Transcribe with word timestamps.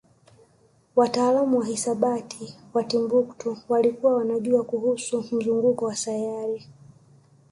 wataalamu 0.95 1.57
wa 1.59 1.65
hisabati 1.65 2.57
wa 2.73 2.83
Timbuktu 2.83 3.57
walikuwa 3.69 4.13
wanajua 4.15 4.63
kuhusu 4.63 5.21
mzunguko 5.31 5.85
wa 5.85 5.95
sayari 5.95 6.67